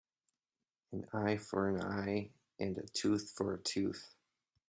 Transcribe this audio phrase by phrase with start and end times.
[0.93, 4.15] An eye for an eye and a tooth for a tooth.